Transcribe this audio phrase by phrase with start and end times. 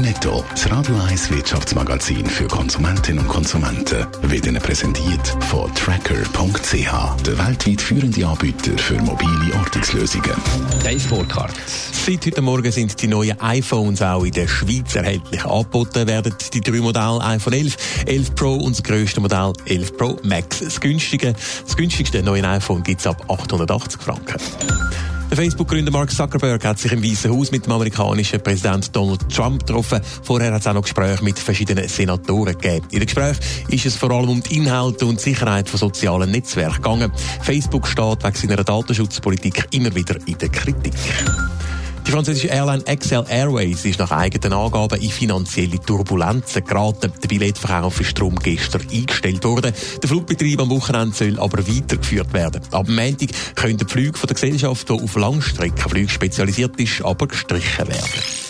[0.00, 7.38] Netto, das Radio 1 Wirtschaftsmagazin für Konsumentinnen und Konsumenten, wird Ihnen präsentiert von Tracker.ch, der
[7.38, 10.32] weltweit führende Anbieter für mobile Ortungslösungen.
[10.82, 11.54] Dave Burkhardt.
[11.66, 16.34] Seit heute Morgen sind die neuen iPhones auch in der Schweiz erhältlich angeboten werden.
[16.52, 17.76] Die drei Modelle iPhone 11,
[18.06, 20.60] 11 Pro und das grösste Modell 11 Pro Max.
[20.60, 24.40] Das günstige, das günstigste neue iPhone gibt es ab 880 Franken.
[25.30, 29.64] Der Facebook-Gründer Mark Zuckerberg hat sich im Weißen Haus mit dem amerikanischen Präsident Donald Trump
[29.64, 30.00] getroffen.
[30.24, 32.84] Vorher hat es auch noch Gespräche mit verschiedenen Senatoren gegeben.
[32.90, 33.38] In den Gesprächen
[33.68, 37.12] ist es vor allem um die Inhalte und die Sicherheit von sozialen Netzwerken gegangen.
[37.42, 40.94] Facebook steht wegen seiner Datenschutzpolitik immer wieder in der Kritik.
[42.06, 47.12] Die französische Airline XL Airways ist nach eigenen Angaben in finanzielle Turbulenzen geraten.
[47.22, 49.72] Der Billetverkauf ist darum gestern eingestellt worden.
[50.02, 52.62] Der Flugbetrieb am Wochenende soll aber weitergeführt werden.
[52.72, 57.86] Ab Montag können die Flüge von der Gesellschaft, die auf Langstreckenflüge spezialisiert ist, aber gestrichen
[57.86, 58.49] werden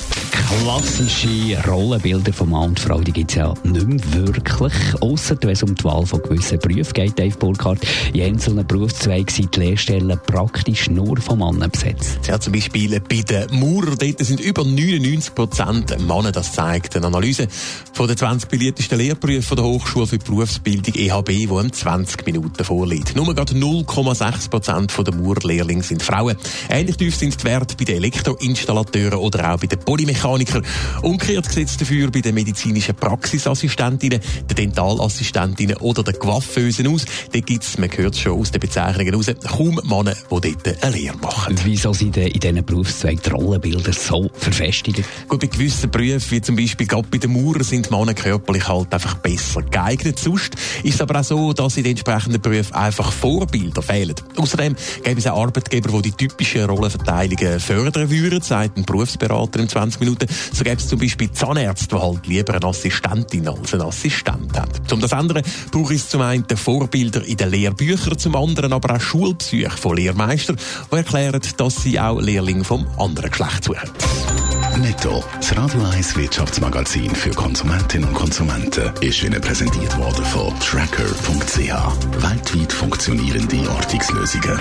[0.58, 4.72] klassische Rollenbilder von Mann und Frau, die gibt es ja nicht mehr wirklich.
[5.00, 7.80] Ausser wenn es um die Wahl von gewissen Berufen geht, Dave Burkhardt.
[8.12, 12.18] In einzelnen Berufszweigen sind die Lehrstellen praktisch nur von Männern besetzt.
[12.26, 16.32] Ja, zum Beispiel bei den Maurer, dort sind über 99 Prozent Männer.
[16.32, 17.46] Das zeigt eine Analyse
[17.92, 23.14] von den 20 beliebtesten Lehrberufen der Hochschule für Berufsbildung EHB, die in 20 Minuten vorliegt.
[23.14, 26.36] Nur gerade 0,6 Prozent der Maurerlehrlinge sind Frauen.
[26.68, 30.39] Ähnlich tief sind die Werte bei den Elektroinstallateuren oder auch bei den Polymechaniker.
[30.40, 30.62] Mechaniker.
[31.02, 37.04] Umgekehrt es dafür bei den medizinischen Praxisassistentinnen, den Dentalassistentinnen oder den Coiffeusen aus.
[37.32, 40.96] Da gibt es, man hört schon aus den Bezeichnungen raus, kaum Männer, die dort eine
[40.96, 41.56] Lehre machen.
[41.64, 45.02] Wieso sind in diesen Berufszweigen die Rollenbilder so verfestigt?
[45.28, 48.92] Gut, bei gewissen Berufen, wie zum Beispiel gerade bei den Maurern, sind Männer körperlich halt
[48.92, 50.18] einfach besser geeignet.
[50.18, 54.14] Sonst ist es aber auch so, dass in den entsprechenden Berufen einfach Vorbilder fehlen.
[54.36, 54.74] Außerdem
[55.04, 60.00] gibt es auch Arbeitgeber, die die typischen Rollenverteilungen fördern würden, sagt ein Berufsberater in 20
[60.00, 60.26] Minuten.
[60.52, 64.70] So gäbe es zum Beispiel Zahnärzte, die halt lieber eine Assistentin als einen Assistent haben.
[64.86, 69.00] Zum das andere braucht es zum einen Vorbilder in den Lehrbüchern, zum anderen aber auch
[69.00, 70.56] Schulpsyche von Lehrmeistern,
[70.90, 73.90] die erklären, dass sie auch Lehrlinge vom anderen Geschlecht suchen.
[74.78, 82.22] Netto, das Radio 1 Wirtschaftsmagazin für Konsumentinnen und Konsumenten, ist Ihnen präsentiert worden von Tracker.ch.
[82.22, 84.60] Weltweit funktionierende Ortungslösungen.